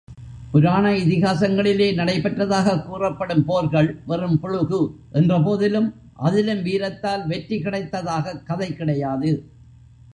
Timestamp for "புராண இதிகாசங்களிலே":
0.51-1.93